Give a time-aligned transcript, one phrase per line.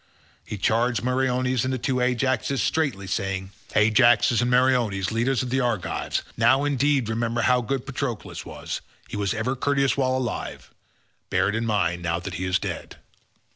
[0.43, 5.59] He charged Meriones and the two Ajaxes straitly saying, "Ajaxes and Meriones, leaders of the
[5.59, 10.71] Argives, now indeed remember how good Patroclus was; he was ever courteous while alive,
[11.29, 12.95] bear it in mind now that he is dead."